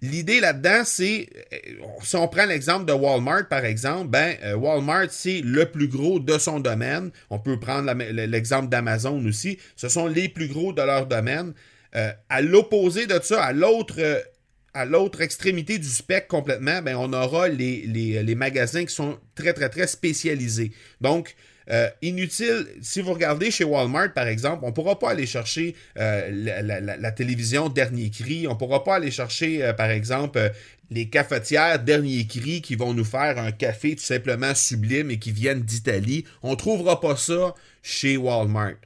L'idée 0.00 0.38
là-dedans, 0.38 0.82
c'est, 0.84 1.28
euh, 1.52 1.56
si 2.02 2.14
on 2.14 2.28
prend 2.28 2.46
l'exemple 2.46 2.84
de 2.84 2.92
Walmart, 2.92 3.48
par 3.48 3.64
exemple, 3.64 4.08
ben, 4.08 4.36
euh, 4.44 4.54
Walmart, 4.54 5.08
c'est 5.10 5.40
le 5.40 5.66
plus 5.66 5.88
gros 5.88 6.20
de 6.20 6.38
son 6.38 6.60
domaine. 6.60 7.10
On 7.30 7.40
peut 7.40 7.58
prendre 7.58 7.92
l'exemple 7.92 8.68
d'Amazon 8.68 9.24
aussi. 9.26 9.58
Ce 9.74 9.88
sont 9.88 10.06
les 10.06 10.28
plus 10.28 10.46
gros 10.46 10.72
de 10.72 10.82
leur 10.82 11.06
domaine. 11.06 11.52
Euh, 11.96 12.12
à 12.28 12.42
l'opposé 12.42 13.06
de 13.06 13.18
ça, 13.20 13.42
à 13.42 13.52
l'autre 13.52 15.20
extrémité 15.20 15.78
du 15.78 15.88
spectre 15.88 16.28
complètement, 16.28 16.80
ben, 16.80 16.94
on 16.96 17.12
aura 17.12 17.48
les, 17.48 17.84
les, 17.86 18.22
les, 18.22 18.34
magasins 18.36 18.84
qui 18.84 18.94
sont 18.94 19.18
très, 19.34 19.52
très, 19.52 19.68
très 19.68 19.88
spécialisés. 19.88 20.70
Donc, 21.00 21.34
euh, 21.70 21.88
inutile, 22.00 22.66
si 22.80 23.00
vous 23.00 23.12
regardez 23.12 23.50
chez 23.50 23.64
Walmart, 23.64 24.12
par 24.14 24.26
exemple, 24.26 24.64
on 24.64 24.68
ne 24.68 24.72
pourra 24.72 24.98
pas 24.98 25.10
aller 25.10 25.26
chercher 25.26 25.74
euh, 25.98 26.30
la, 26.62 27.12
télévision 27.12 27.68
dernier 27.68 28.10
cri, 28.10 28.46
on 28.46 28.52
ne 28.52 28.58
pourra 28.58 28.84
pas 28.84 28.96
aller 28.96 29.10
chercher, 29.10 29.62
euh, 29.62 29.72
par 29.74 29.90
exemple, 29.90 30.52
les 30.90 31.08
cafetières 31.08 31.78
dernier 31.78 32.26
cri 32.26 32.62
qui 32.62 32.74
vont 32.74 32.94
nous 32.94 33.04
faire 33.04 33.38
un 33.38 33.52
café 33.52 33.94
tout 33.96 34.02
simplement 34.02 34.54
sublime 34.54 35.10
et 35.10 35.18
qui 35.18 35.30
viennent 35.30 35.60
d'Italie. 35.60 36.24
On 36.42 36.52
ne 36.52 36.56
trouvera 36.56 37.00
pas 37.00 37.16
ça 37.16 37.54
chez 37.82 38.16
Walmart. 38.16 38.76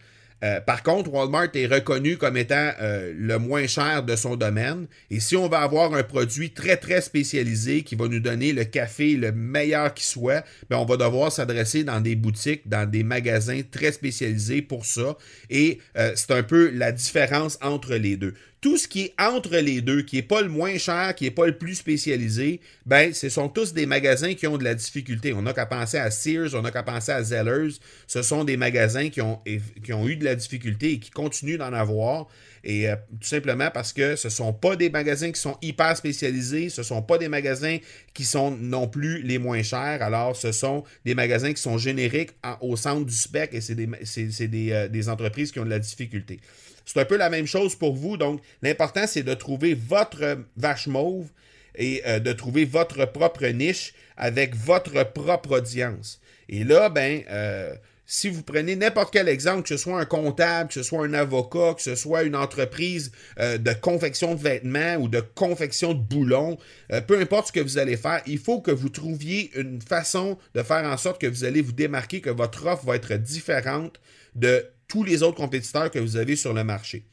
Euh, 0.42 0.60
par 0.60 0.82
contre, 0.82 1.12
Walmart 1.12 1.48
est 1.54 1.66
reconnu 1.66 2.16
comme 2.16 2.36
étant 2.36 2.72
euh, 2.80 3.12
le 3.16 3.38
moins 3.38 3.66
cher 3.66 4.02
de 4.02 4.16
son 4.16 4.36
domaine. 4.36 4.86
Et 5.10 5.20
si 5.20 5.36
on 5.36 5.48
va 5.48 5.60
avoir 5.60 5.94
un 5.94 6.02
produit 6.02 6.50
très, 6.50 6.76
très 6.76 7.00
spécialisé 7.00 7.82
qui 7.82 7.94
va 7.94 8.08
nous 8.08 8.20
donner 8.20 8.52
le 8.52 8.64
café 8.64 9.14
le 9.14 9.32
meilleur 9.32 9.94
qui 9.94 10.04
soit, 10.04 10.44
ben 10.68 10.78
on 10.78 10.84
va 10.84 10.96
devoir 10.96 11.30
s'adresser 11.30 11.84
dans 11.84 12.00
des 12.00 12.16
boutiques, 12.16 12.68
dans 12.68 12.88
des 12.88 13.04
magasins 13.04 13.60
très 13.70 13.92
spécialisés 13.92 14.62
pour 14.62 14.84
ça. 14.84 15.16
Et 15.50 15.78
euh, 15.96 16.12
c'est 16.16 16.32
un 16.32 16.42
peu 16.42 16.70
la 16.70 16.92
différence 16.92 17.58
entre 17.62 17.94
les 17.94 18.16
deux 18.16 18.34
tout 18.62 18.78
ce 18.78 18.86
qui 18.86 19.02
est 19.02 19.14
entre 19.18 19.56
les 19.56 19.80
deux, 19.80 20.02
qui 20.02 20.16
n'est 20.16 20.22
pas 20.22 20.40
le 20.40 20.48
moins 20.48 20.78
cher, 20.78 21.16
qui 21.16 21.24
n'est 21.24 21.32
pas 21.32 21.46
le 21.46 21.58
plus 21.58 21.74
spécialisé, 21.74 22.60
ben, 22.86 23.12
ce 23.12 23.28
sont 23.28 23.48
tous 23.48 23.74
des 23.74 23.86
magasins 23.86 24.34
qui 24.34 24.46
ont 24.46 24.56
de 24.56 24.62
la 24.62 24.76
difficulté. 24.76 25.32
On 25.32 25.42
n'a 25.42 25.52
qu'à 25.52 25.66
penser 25.66 25.98
à 25.98 26.12
Sears, 26.12 26.54
on 26.54 26.62
n'a 26.62 26.70
qu'à 26.70 26.84
penser 26.84 27.10
à 27.10 27.24
Zellers. 27.24 27.74
Ce 28.06 28.22
sont 28.22 28.44
des 28.44 28.56
magasins 28.56 29.10
qui 29.10 29.20
ont, 29.20 29.40
eu 29.44 30.16
de 30.16 30.24
la 30.24 30.36
difficulté 30.36 30.92
et 30.92 30.98
qui 31.00 31.10
continuent 31.10 31.58
d'en 31.58 31.72
avoir. 31.72 32.28
Et 32.62 32.88
euh, 32.88 32.94
tout 33.20 33.26
simplement 33.26 33.68
parce 33.74 33.92
que 33.92 34.14
ce 34.14 34.28
ne 34.28 34.32
sont 34.32 34.52
pas 34.52 34.76
des 34.76 34.90
magasins 34.90 35.32
qui 35.32 35.40
sont 35.40 35.58
hyper 35.60 35.96
spécialisés, 35.96 36.68
ce 36.68 36.82
ne 36.82 36.86
sont 36.86 37.02
pas 37.02 37.18
des 37.18 37.28
magasins 37.28 37.78
qui 38.14 38.22
sont 38.22 38.52
non 38.52 38.86
plus 38.86 39.22
les 39.22 39.38
moins 39.38 39.64
chers. 39.64 40.00
Alors, 40.02 40.36
ce 40.36 40.52
sont 40.52 40.84
des 41.04 41.16
magasins 41.16 41.52
qui 41.52 41.60
sont 41.60 41.78
génériques 41.78 42.30
au 42.60 42.76
centre 42.76 43.04
du 43.04 43.16
spec 43.16 43.54
et 43.54 43.60
c'est 43.60 43.74
des, 43.74 44.70
euh, 44.70 44.86
des 44.86 45.08
entreprises 45.08 45.50
qui 45.50 45.58
ont 45.58 45.64
de 45.64 45.70
la 45.70 45.80
difficulté. 45.80 46.38
C'est 46.84 47.00
un 47.00 47.04
peu 47.04 47.16
la 47.16 47.30
même 47.30 47.46
chose 47.46 47.74
pour 47.74 47.94
vous. 47.94 48.16
Donc, 48.16 48.40
l'important, 48.62 49.06
c'est 49.06 49.22
de 49.22 49.34
trouver 49.34 49.74
votre 49.74 50.38
vache 50.56 50.86
mauve 50.86 51.28
et 51.74 52.02
euh, 52.06 52.18
de 52.18 52.32
trouver 52.32 52.64
votre 52.64 53.04
propre 53.06 53.46
niche 53.46 53.94
avec 54.16 54.54
votre 54.54 55.10
propre 55.12 55.58
audience. 55.58 56.20
Et 56.48 56.64
là, 56.64 56.88
ben, 56.88 57.22
euh, 57.30 57.74
si 58.04 58.28
vous 58.28 58.42
prenez 58.42 58.76
n'importe 58.76 59.12
quel 59.12 59.28
exemple, 59.28 59.62
que 59.62 59.70
ce 59.70 59.76
soit 59.78 59.98
un 59.98 60.04
comptable, 60.04 60.68
que 60.68 60.74
ce 60.74 60.82
soit 60.82 61.04
un 61.04 61.14
avocat, 61.14 61.74
que 61.74 61.82
ce 61.82 61.94
soit 61.94 62.24
une 62.24 62.36
entreprise 62.36 63.10
euh, 63.38 63.56
de 63.56 63.72
confection 63.72 64.34
de 64.34 64.40
vêtements 64.40 64.96
ou 64.96 65.08
de 65.08 65.20
confection 65.20 65.94
de 65.94 66.00
boulons, 66.00 66.58
peu 67.06 67.18
importe 67.18 67.48
ce 67.48 67.52
que 67.52 67.60
vous 67.60 67.78
allez 67.78 67.96
faire, 67.96 68.20
il 68.26 68.38
faut 68.38 68.60
que 68.60 68.70
vous 68.70 68.90
trouviez 68.90 69.50
une 69.56 69.80
façon 69.80 70.36
de 70.54 70.62
faire 70.62 70.84
en 70.84 70.96
sorte 70.98 71.20
que 71.20 71.26
vous 71.26 71.44
allez 71.44 71.62
vous 71.62 71.72
démarquer, 71.72 72.20
que 72.20 72.30
votre 72.30 72.66
offre 72.66 72.84
va 72.84 72.96
être 72.96 73.14
différente 73.14 73.98
de 74.34 74.66
tous 74.92 75.04
les 75.04 75.22
autres 75.22 75.38
compétiteurs 75.38 75.90
que 75.90 75.98
vous 75.98 76.18
avez 76.18 76.36
sur 76.36 76.52
le 76.52 76.64
marché. 76.64 77.04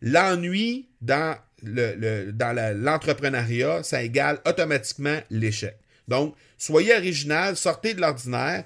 L'ennui 0.00 0.86
dans 1.00 1.36
l'entrepreneuriat, 1.64 3.82
ça 3.82 4.04
égale 4.04 4.38
automatiquement 4.46 5.18
l'échec. 5.30 5.76
Donc, 6.06 6.36
soyez 6.56 6.94
original, 6.94 7.56
sortez 7.56 7.94
de 7.94 8.00
l'ordinaire. 8.00 8.62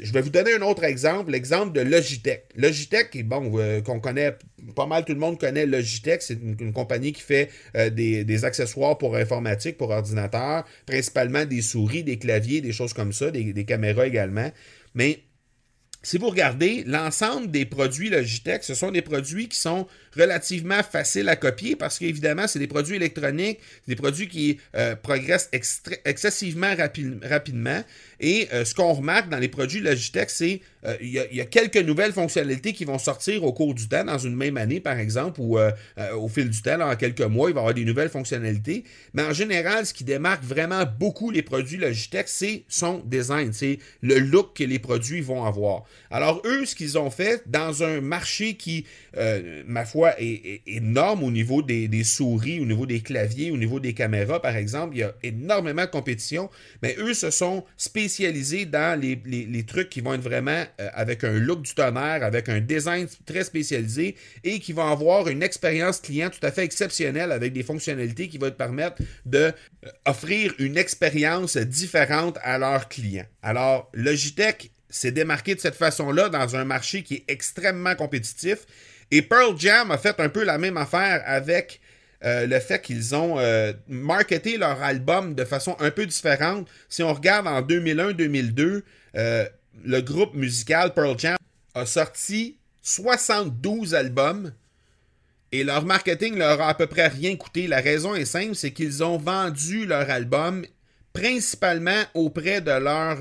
Je 0.00 0.12
vais 0.12 0.20
vous 0.20 0.30
donner 0.30 0.54
un 0.54 0.62
autre 0.62 0.84
exemple, 0.84 1.32
l'exemple 1.32 1.72
de 1.72 1.80
Logitech. 1.80 2.44
Logitech, 2.54 3.26
bon, 3.26 3.50
euh, 3.58 3.80
qu'on 3.80 3.98
connaît, 3.98 4.36
pas 4.76 4.86
mal 4.86 5.04
tout 5.04 5.12
le 5.12 5.18
monde 5.18 5.38
connaît 5.38 5.66
Logitech, 5.66 6.22
c'est 6.22 6.34
une, 6.34 6.72
compagnie 6.72 7.12
qui 7.12 7.22
fait 7.22 7.50
euh, 7.76 7.90
des, 7.90 8.44
accessoires 8.44 8.96
pour 8.96 9.16
informatique, 9.16 9.76
pour 9.76 9.90
ordinateur, 9.90 10.64
principalement 10.86 11.44
des 11.44 11.62
souris, 11.62 12.04
des 12.04 12.18
claviers, 12.18 12.60
des 12.60 12.72
choses 12.72 12.92
comme 12.92 13.12
ça, 13.12 13.32
des, 13.32 13.52
des 13.52 13.64
caméras 13.64 14.06
également. 14.06 14.52
Mais 14.94 15.20
si 16.04 16.18
vous 16.18 16.28
regardez 16.28 16.84
l'ensemble 16.86 17.50
des 17.50 17.64
produits 17.64 18.10
Logitech, 18.10 18.62
ce 18.62 18.74
sont 18.74 18.92
des 18.92 19.02
produits 19.02 19.48
qui 19.48 19.58
sont 19.58 19.86
relativement 20.16 20.82
faciles 20.82 21.28
à 21.28 21.36
copier 21.36 21.76
parce 21.76 21.98
qu'évidemment, 21.98 22.46
c'est 22.46 22.58
des 22.58 22.66
produits 22.66 22.96
électroniques, 22.96 23.58
des 23.88 23.96
produits 23.96 24.28
qui 24.28 24.58
euh, 24.76 24.96
progressent 24.96 25.50
excessivement 26.04 26.74
rapidement. 27.22 27.82
Et 28.20 28.48
euh, 28.52 28.64
ce 28.64 28.74
qu'on 28.74 28.92
remarque 28.92 29.28
dans 29.28 29.38
les 29.38 29.48
produits 29.48 29.80
Logitech, 29.80 30.30
c'est 30.30 30.60
qu'il 30.98 31.18
euh, 31.18 31.26
y, 31.32 31.40
a 31.40 31.44
quelques 31.44 31.78
nouvelles 31.78 32.12
fonctionnalités 32.12 32.72
qui 32.72 32.84
vont 32.84 32.98
sortir 32.98 33.44
au 33.44 33.52
cours 33.52 33.74
du 33.74 33.88
temps, 33.88 34.04
dans 34.04 34.18
une 34.18 34.36
même 34.36 34.56
année, 34.56 34.80
par 34.80 34.98
exemple, 34.98 35.40
ou 35.40 35.58
au 35.58 36.28
fil 36.28 36.50
du 36.50 36.62
temps, 36.62 36.80
en 36.80 36.94
quelques 36.96 37.20
mois, 37.20 37.50
il 37.50 37.54
va 37.54 37.60
y 37.60 37.62
avoir 37.62 37.74
des 37.74 37.84
nouvelles 37.84 38.08
fonctionnalités. 38.08 38.84
Mais 39.14 39.22
en 39.22 39.32
général, 39.32 39.86
ce 39.86 39.94
qui 39.94 40.04
démarque 40.04 40.44
vraiment 40.44 40.84
beaucoup 40.98 41.30
les 41.30 41.42
produits 41.42 41.78
Logitech, 41.78 42.28
c'est 42.28 42.64
son 42.68 43.02
design, 43.04 43.52
c'est 43.52 43.78
le 44.02 44.18
look 44.18 44.56
que 44.56 44.64
les 44.64 44.78
produits 44.78 45.20
vont 45.20 45.44
avoir. 45.44 45.84
Alors, 46.10 46.42
eux, 46.44 46.64
ce 46.66 46.74
qu'ils 46.74 46.98
ont 46.98 47.10
fait 47.10 47.42
dans 47.46 47.82
un 47.82 48.00
marché 48.00 48.54
qui, 48.54 48.84
ma 49.66 49.84
foi, 49.84 50.03
est, 50.18 50.62
énorme 50.66 51.22
au 51.22 51.30
niveau 51.30 51.62
des, 51.62 52.04
souris, 52.04 52.60
au 52.60 52.66
niveau 52.66 52.86
des 52.86 53.00
claviers, 53.00 53.50
au 53.50 53.56
niveau 53.56 53.80
des 53.80 53.94
caméras, 53.94 54.40
par 54.40 54.56
exemple, 54.56 54.96
il 54.96 55.00
y 55.00 55.02
a 55.02 55.14
énormément 55.22 55.82
de 55.82 55.90
compétition, 55.90 56.50
mais 56.82 56.96
eux 56.98 57.14
se 57.14 57.30
sont 57.30 57.64
spécialisés 57.76 58.66
dans 58.66 58.98
les, 59.00 59.64
trucs 59.64 59.88
qui 59.88 60.00
vont 60.00 60.14
être 60.14 60.20
vraiment 60.22 60.64
euh, 60.80 60.88
avec 60.92 61.24
un 61.24 61.32
look 61.32 61.62
du 61.62 61.74
tonnerre, 61.74 62.22
avec 62.22 62.48
un 62.48 62.60
design 62.60 63.06
très 63.24 63.44
spécialisé 63.44 64.14
et 64.44 64.60
qui 64.60 64.72
vont 64.72 64.86
avoir 64.86 65.28
une 65.28 65.42
expérience 65.42 66.00
client 66.00 66.28
tout 66.28 66.44
à 66.46 66.50
fait 66.50 66.64
exceptionnelle 66.64 67.32
avec 67.32 67.52
des 67.52 67.62
fonctionnalités 67.62 68.28
qui 68.28 68.38
vont 68.38 68.50
te 68.50 68.56
permettre 68.56 68.96
d'offrir 69.24 70.52
euh, 70.52 70.64
une 70.64 70.76
expérience 70.76 71.56
différente 71.56 72.38
à 72.42 72.58
leurs 72.58 72.88
clients. 72.88 73.26
Alors, 73.42 73.90
Logitech 73.94 74.70
s'est 74.94 75.12
démarqué 75.12 75.54
de 75.54 75.60
cette 75.60 75.74
façon-là 75.74 76.28
dans 76.28 76.56
un 76.56 76.64
marché 76.64 77.02
qui 77.02 77.14
est 77.14 77.24
extrêmement 77.28 77.96
compétitif. 77.96 78.58
Et 79.14 79.22
Pearl 79.22 79.54
Jam 79.56 79.92
a 79.92 79.96
fait 79.96 80.18
un 80.18 80.28
peu 80.28 80.42
la 80.42 80.58
même 80.58 80.76
affaire 80.76 81.22
avec 81.24 81.80
euh, 82.24 82.48
le 82.48 82.58
fait 82.58 82.82
qu'ils 82.82 83.14
ont 83.14 83.38
euh, 83.38 83.72
marketé 83.86 84.56
leur 84.56 84.82
album 84.82 85.36
de 85.36 85.44
façon 85.44 85.76
un 85.78 85.92
peu 85.92 86.04
différente. 86.04 86.66
Si 86.88 87.00
on 87.04 87.14
regarde 87.14 87.46
en 87.46 87.62
2001-2002, 87.62 88.82
euh, 89.14 89.46
le 89.84 90.00
groupe 90.00 90.34
musical 90.34 90.94
Pearl 90.94 91.16
Jam 91.16 91.36
a 91.76 91.86
sorti 91.86 92.56
72 92.82 93.94
albums 93.94 94.52
Et 95.52 95.62
leur 95.62 95.84
marketing 95.84 96.36
leur 96.36 96.60
a 96.60 96.70
à 96.70 96.74
peu 96.74 96.88
près 96.88 97.06
rien 97.06 97.36
coûté. 97.36 97.68
La 97.68 97.80
raison 97.80 98.16
est 98.16 98.24
simple, 98.24 98.56
c'est 98.56 98.72
qu'ils 98.72 99.04
ont 99.04 99.16
vendu 99.16 99.86
leur 99.86 100.10
album 100.10 100.66
principalement 101.12 102.02
auprès 102.14 102.60
de 102.60 102.72
leurs 102.72 103.20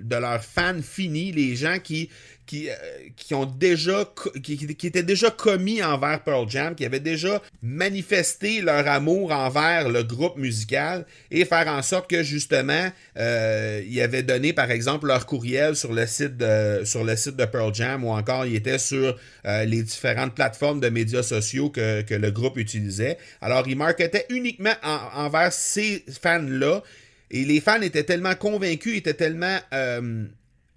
de 0.00 0.16
leurs 0.16 0.42
fans 0.42 0.80
finis, 0.82 1.32
les 1.32 1.54
gens 1.54 1.78
qui 1.78 2.08
qui, 2.46 2.70
euh, 2.70 2.74
qui 3.16 3.34
ont 3.34 3.44
déjà 3.44 4.08
qui, 4.42 4.56
qui, 4.56 4.86
étaient 4.86 5.02
déjà 5.02 5.30
commis 5.30 5.82
envers 5.82 6.22
Pearl 6.22 6.48
Jam, 6.48 6.74
qui 6.74 6.84
avaient 6.84 7.00
déjà 7.00 7.42
manifesté 7.62 8.60
leur 8.60 8.86
amour 8.86 9.32
envers 9.32 9.88
le 9.88 10.02
groupe 10.04 10.38
musical 10.38 11.04
et 11.30 11.44
faire 11.44 11.66
en 11.68 11.82
sorte 11.82 12.08
que 12.08 12.22
justement 12.22 12.90
euh, 13.18 13.82
ils 13.86 14.00
avaient 14.00 14.22
donné 14.22 14.52
par 14.52 14.70
exemple 14.70 15.08
leur 15.08 15.26
courriel 15.26 15.74
sur 15.76 15.92
le 15.92 16.06
site 16.06 16.36
de 16.36 16.82
sur 16.84 17.04
le 17.04 17.16
site 17.16 17.36
de 17.36 17.44
Pearl 17.44 17.74
Jam 17.74 18.04
ou 18.04 18.10
encore 18.10 18.46
ils 18.46 18.56
étaient 18.56 18.78
sur 18.78 19.18
euh, 19.44 19.64
les 19.64 19.82
différentes 19.82 20.34
plateformes 20.34 20.80
de 20.80 20.88
médias 20.88 21.22
sociaux 21.22 21.70
que, 21.70 22.02
que, 22.02 22.14
le 22.14 22.30
groupe 22.30 22.56
utilisait. 22.56 23.18
Alors 23.40 23.66
ils 23.66 23.76
marketaient 23.76 24.26
uniquement 24.30 24.74
envers 24.82 25.52
ces 25.52 26.04
fans 26.22 26.46
là 26.48 26.82
et 27.30 27.44
les 27.44 27.60
fans 27.60 27.82
étaient 27.82 28.04
tellement 28.04 28.34
convaincus, 28.34 28.96
étaient 28.96 29.14
tellement 29.14 29.58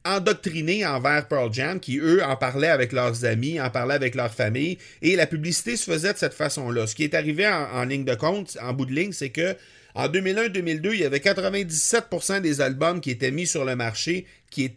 endoctrinés 0.06 0.86
envers 0.86 1.28
Pearl 1.28 1.54
Jam, 1.54 1.80
qui 1.80 1.98
eux 1.98 2.24
en 2.24 2.36
parlaient 2.36 2.70
avec 2.70 2.92
leurs 2.92 3.26
amis, 3.26 3.60
en 3.60 3.70
parlaient 3.70 3.96
avec 3.96 4.16
leur 4.16 4.34
famille, 4.34 4.78
et 5.02 5.16
la 5.16 5.28
publicité 5.28 5.76
se 5.76 5.92
faisait 5.92 6.14
de 6.14 6.18
cette 6.18 6.34
façon-là. 6.34 6.88
Ce 6.88 6.96
qui 6.96 7.04
est 7.04 7.14
arrivé 7.14 7.48
en, 7.48 7.84
ligne 7.84 8.06
de 8.06 8.16
compte, 8.16 8.58
en 8.62 8.74
bout 8.74 8.86
de 8.86 8.94
ligne, 8.94 9.12
c'est 9.12 9.30
que 9.30 9.56
en 9.96 10.08
2001-2002, 10.08 10.94
il 10.94 11.00
y 11.00 11.04
avait 11.04 11.18
97% 11.18 12.42
des 12.42 12.62
albums 12.62 13.02
qui 13.02 13.10
étaient 13.12 13.32
mis 13.32 13.48
sur 13.48 13.66
le 13.66 13.76
marché 13.76 14.26
qui, 14.50 14.72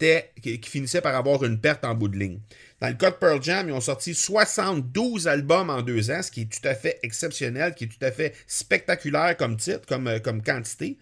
finissaient 0.64 1.00
par 1.00 1.14
avoir 1.14 1.44
une 1.44 1.60
perte 1.60 1.84
en 1.84 1.94
bout 1.94 2.08
de 2.08 2.18
ligne. 2.18 2.40
Dans 2.80 2.88
le 2.88 2.94
cas 2.94 3.10
de 3.10 3.16
Pearl 3.16 3.40
Jam, 3.40 3.68
ils 3.68 3.72
ont 3.72 3.80
sorti 3.80 4.14
72 4.14 5.28
albums 5.28 5.70
en 5.70 5.82
deux 5.82 6.10
ans, 6.10 6.22
ce 6.22 6.30
qui 6.30 6.42
est 6.42 6.52
tout 6.52 6.66
à 6.66 6.74
fait 6.74 6.98
exceptionnel, 7.02 7.74
qui 7.74 7.84
est 7.84 7.88
tout 7.88 8.04
à 8.04 8.10
fait 8.10 8.34
spectaculaire 8.48 9.36
comme 9.36 9.56
titre, 9.56 9.86
comme, 9.86 10.08
euh, 10.08 10.18
comme 10.18 10.42
quantité. 10.42 10.96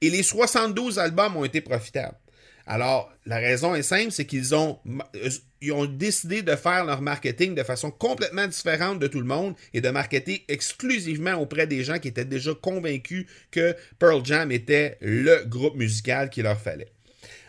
Et 0.00 0.10
les 0.10 0.22
72 0.22 0.98
albums 0.98 1.36
ont 1.36 1.44
été 1.44 1.60
profitables. 1.60 2.16
Alors, 2.66 3.12
la 3.26 3.36
raison 3.36 3.74
est 3.74 3.82
simple, 3.82 4.10
c'est 4.10 4.24
qu'ils 4.24 4.54
ont, 4.54 4.78
décidé 5.88 6.42
de 6.42 6.56
faire 6.56 6.84
leur 6.84 7.02
marketing 7.02 7.54
de 7.54 7.62
façon 7.62 7.90
complètement 7.90 8.46
différente 8.46 8.98
de 8.98 9.06
tout 9.06 9.20
le 9.20 9.26
monde 9.26 9.54
et 9.74 9.80
de 9.80 9.90
marketer 9.90 10.44
exclusivement 10.48 11.34
auprès 11.34 11.66
des 11.66 11.84
gens 11.84 11.98
qui 11.98 12.08
étaient 12.08 12.24
déjà 12.24 12.52
convaincus 12.54 13.26
que 13.50 13.74
Pearl 13.98 14.24
Jam 14.24 14.50
était 14.50 14.96
le 15.00 15.44
groupe 15.44 15.76
musical 15.76 16.30
qu'il 16.30 16.44
leur 16.44 16.60
fallait. 16.60 16.88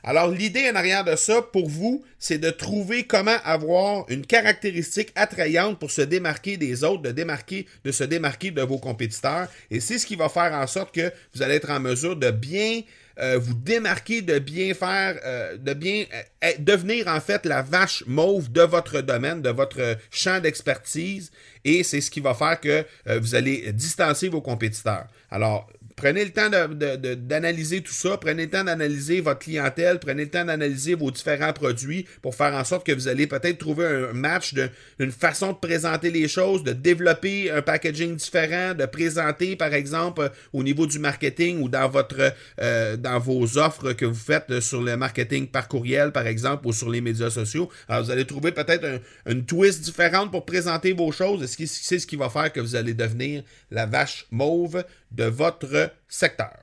Alors, 0.08 0.30
l'idée 0.30 0.70
en 0.70 0.76
arrière 0.76 1.04
de 1.04 1.16
ça, 1.16 1.42
pour 1.42 1.68
vous, 1.68 2.06
c'est 2.20 2.38
de 2.38 2.52
trouver 2.52 3.06
comment 3.06 3.38
avoir 3.44 4.06
une 4.10 4.24
caractéristique 4.24 5.12
attrayante 5.16 5.80
pour 5.80 5.90
se 5.90 6.04
démarquer 6.04 6.58
des 6.58 6.84
autres, 6.84 7.02
de 7.02 7.12
démarquer, 7.12 7.66
de 7.84 7.92
se 7.92 8.04
démarquer 8.04 8.52
de 8.52 8.62
vos 8.62 8.78
compétiteurs. 8.78 9.48
Et 9.72 9.80
c'est 9.80 9.98
ce 9.98 10.06
qui 10.06 10.16
va 10.16 10.30
faire 10.30 10.54
en 10.54 10.68
sorte 10.68 10.94
que 10.94 11.12
vous 11.34 11.42
allez 11.42 11.56
être 11.56 11.72
en 11.72 11.80
mesure 11.80 12.16
de 12.16 12.30
bien 12.30 12.82
euh, 13.20 13.38
vous 13.40 13.54
démarquer, 13.54 14.22
de 14.22 14.40
bien 14.40 14.74
faire, 14.74 15.20
euh, 15.26 15.58
de 15.58 15.74
bien 15.74 16.06
euh, 16.44 16.52
devenir 16.60 17.08
en 17.08 17.22
fait 17.22 17.46
la 17.46 17.62
vache 17.62 18.04
mauve 18.08 18.52
de 18.52 18.62
votre 18.62 19.02
domaine, 19.02 19.42
de 19.42 19.50
votre 19.50 19.98
champ 20.12 20.40
d'expertise. 20.40 21.32
Et 21.64 21.84
c'est 21.84 22.02
ce 22.02 22.12
qui 22.12 22.20
va 22.20 22.34
faire 22.34 22.60
que 22.60 22.86
vous 23.18 23.34
allez 23.34 23.72
distancer 23.74 24.28
vos 24.28 24.42
compétiteurs. 24.42 25.08
Alors, 25.32 25.68
Prenez 25.96 26.26
le 26.26 26.32
temps 26.32 26.50
d'analyser 26.50 27.82
tout 27.82 27.94
ça, 27.94 28.18
prenez 28.18 28.44
le 28.44 28.50
temps 28.50 28.66
d'analyser 28.66 29.22
votre 29.22 29.40
clientèle, 29.40 29.98
prenez 30.00 30.26
le 30.26 30.30
temps 30.30 30.44
d'analyser 30.44 30.94
vos 30.94 31.10
différents 31.10 31.54
produits 31.54 32.06
pour 32.22 32.36
faire 32.36 32.54
en 32.54 32.66
sorte 32.66 32.86
que 32.86 32.92
vous 32.92 33.08
allez 33.08 33.28
peut-être 33.28 33.58
trouver 33.58 33.86
un 33.86 34.14
match, 34.14 34.54
de, 34.54 34.70
une 35.00 35.14
façon 35.14 35.54
de 35.54 35.58
présenter 35.58 36.12
les 36.12 36.28
choses, 36.28 36.64
de 36.64 36.74
développer 36.74 37.50
un 37.50 37.62
packaging 37.62 38.18
différent, 38.18 38.74
de 38.74 38.86
présenter 38.86 39.56
par 39.56 39.74
exemple 39.74 40.32
au 40.52 40.64
niveau 40.64 40.86
du 40.86 41.00
marketing 41.00 41.62
ou 41.62 41.70
dans 41.70 41.88
votre 41.88 42.34
euh, 42.60 42.98
dans 42.98 43.20
vos 43.20 43.58
offres 43.58 43.94
que 43.94 44.06
vous 44.06 44.14
faites 44.14 44.60
sur 44.60 44.82
le 44.82 44.98
marketing 44.98 45.48
par 45.48 45.70
courriel 45.70 46.12
par 46.12 46.28
exemple 46.28 46.68
ou 46.68 46.74
sur 46.74 46.90
les 46.90 47.00
médias 47.00 47.30
sociaux. 47.30 47.70
Alors 47.88 48.04
vous 48.04 48.12
allez 48.12 48.26
trouver 48.26 48.52
peut-être 48.52 49.02
une 49.26 49.46
twist 49.46 49.82
différente 49.82 50.30
pour 50.30 50.46
présenter 50.46 50.92
vos 50.92 51.14
choses. 51.14 51.46
C'est 51.46 52.00
ce 52.00 52.06
qui 52.06 52.18
va 52.18 52.30
faire 52.30 52.52
que 52.52 52.60
vous 52.60 52.76
allez 52.76 52.94
devenir 52.94 53.44
la 53.72 53.86
vache 53.86 54.28
mauve 54.30 54.84
de 55.16 55.26
votre 55.26 55.92
secteur. 56.08 56.58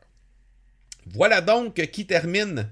Voilà 1.07 1.41
donc 1.41 1.75
qui 1.75 2.07
termine 2.07 2.69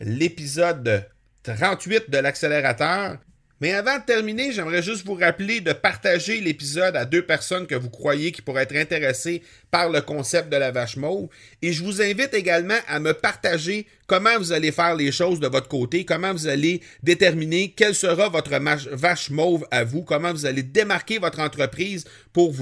l'épisode 0.00 1.06
38 1.42 2.10
de 2.10 2.18
l'accélérateur. 2.18 3.18
Mais 3.60 3.72
avant 3.72 3.98
de 3.98 4.04
terminer, 4.04 4.52
j'aimerais 4.52 4.82
juste 4.82 5.04
vous 5.04 5.14
rappeler 5.14 5.60
de 5.60 5.72
partager 5.72 6.40
l'épisode 6.40 6.96
à 6.96 7.04
deux 7.04 7.26
personnes 7.26 7.66
que 7.66 7.74
vous 7.74 7.90
croyez 7.90 8.30
qui 8.30 8.40
pourraient 8.40 8.62
être 8.62 8.76
intéressées 8.76 9.42
par 9.70 9.90
le 9.90 10.00
concept 10.00 10.50
de 10.50 10.56
la 10.56 10.70
vache 10.70 10.96
mauve. 10.96 11.28
Et 11.62 11.72
je 11.72 11.84
vous 11.84 12.00
invite 12.00 12.34
également 12.34 12.78
à 12.86 13.00
me 13.00 13.12
partager 13.12 13.86
comment 14.06 14.38
vous 14.38 14.52
allez 14.52 14.72
faire 14.72 14.94
les 14.94 15.12
choses 15.12 15.38
de 15.38 15.46
votre 15.46 15.68
côté, 15.68 16.04
comment 16.04 16.32
vous 16.32 16.46
allez 16.46 16.80
déterminer 17.02 17.74
quelle 17.76 17.94
sera 17.94 18.28
votre 18.28 18.50
vache 18.92 19.30
mauve 19.30 19.66
à 19.70 19.84
vous, 19.84 20.02
comment 20.02 20.32
vous 20.32 20.46
allez 20.46 20.62
démarquer 20.62 21.18
votre 21.18 21.40
entreprise 21.40 22.04
pour, 22.32 22.54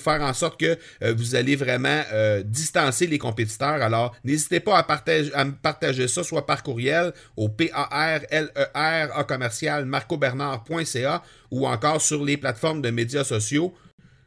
faire 0.00 0.22
en 0.22 0.32
sorte 0.34 0.58
que 0.58 0.76
euh, 1.02 1.14
vous 1.16 1.34
allez 1.36 1.54
vraiment 1.56 2.02
euh, 2.12 2.42
distancer 2.42 3.06
les 3.06 3.18
compétiteurs. 3.18 3.82
Alors, 3.82 4.16
n'hésitez 4.24 4.60
pas 4.60 4.78
à, 4.78 5.44
me 5.44 5.52
partager 5.52 6.08
ça, 6.08 6.24
soit 6.24 6.46
par 6.46 6.62
courriel 6.62 7.12
au 7.36 7.48
P-A-R-L-E-R 7.48 9.18
a 9.18 9.24
commercial 9.24 9.84
marcobernard.ca 9.84 11.22
ou 11.50 11.66
encore 11.66 12.00
sur 12.00 12.24
les 12.24 12.36
plateformes 12.36 12.82
de 12.82 12.90
médias 12.90 13.24
sociaux 13.24 13.74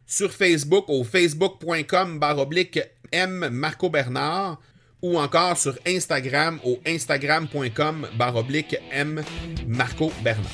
sur 0.05 0.31
Facebook 0.31 0.85
au 0.87 1.03
facebook.com 1.03 2.19
baroblique 2.19 2.79
M 3.11 3.49
Marco 3.51 3.89
Bernard 3.89 4.59
ou 5.01 5.19
encore 5.19 5.57
sur 5.57 5.77
Instagram 5.85 6.59
au 6.63 6.79
instagram.com 6.85 8.07
baroblique 8.17 8.77
M 8.91 9.23
Marco 9.67 10.11
Bernard. 10.23 10.51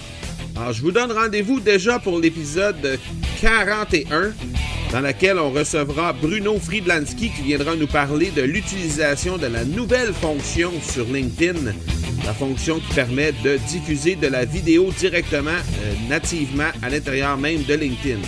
Alors, 0.56 0.74
je 0.74 0.82
vous 0.82 0.92
donne 0.92 1.12
rendez-vous 1.12 1.60
déjà 1.60 2.00
pour 2.00 2.20
l'épisode 2.20 3.00
41 3.40 4.34
dans 4.92 5.02
lequel 5.02 5.38
on 5.38 5.52
recevra 5.52 6.14
Bruno 6.14 6.58
Friedlanski 6.58 7.30
qui 7.30 7.42
viendra 7.44 7.76
nous 7.76 7.88
parler 7.88 8.32
de 8.32 8.42
l'utilisation 8.42 9.38
de 9.38 9.46
la 9.46 9.64
nouvelle 9.64 10.14
fonction 10.14 10.72
sur 10.82 11.06
LinkedIn, 11.06 11.74
la 12.26 12.34
fonction 12.34 12.80
qui 12.80 12.94
permet 12.94 13.32
de 13.44 13.58
diffuser 13.68 14.16
de 14.16 14.28
la 14.28 14.46
vidéo 14.46 14.92
directement, 14.98 15.52
euh, 15.52 16.10
nativement 16.10 16.72
à 16.82 16.90
l'intérieur 16.90 17.38
même 17.38 17.64
de 17.64 17.76
LinkedIn. 17.76 18.20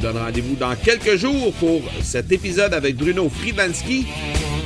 Donne 0.00 0.16
rendez-vous 0.16 0.56
dans 0.56 0.74
quelques 0.76 1.16
jours 1.16 1.52
pour 1.54 1.82
cet 2.02 2.32
épisode 2.32 2.72
avec 2.72 2.96
Bruno 2.96 3.28
Friedlanski. 3.28 4.06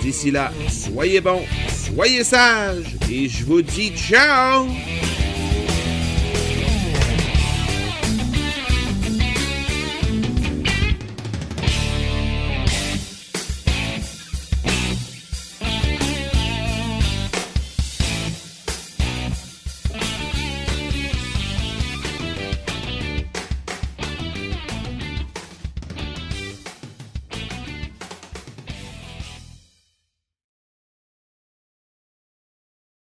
D'ici 0.00 0.30
là, 0.30 0.52
soyez 0.70 1.20
bons, 1.20 1.42
soyez 1.68 2.22
sages 2.22 2.96
et 3.10 3.28
je 3.28 3.44
vous 3.44 3.62
dis 3.62 3.90
ciao! 3.96 4.66